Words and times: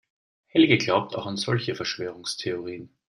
Helge 0.47 0.79
glaubt 0.79 1.15
auch 1.15 1.27
an 1.27 1.37
solche 1.37 1.75
Verschwörungstheorien. 1.75 2.89